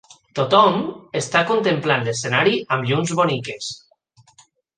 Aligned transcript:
tothom 0.37 0.77
està 1.19 1.41
contemplant 1.49 2.07
l'escenari 2.07 2.57
amb 2.77 2.89
llums 2.91 3.15
boniques. 3.21 3.71